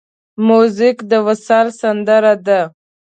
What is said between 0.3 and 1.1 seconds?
موزیک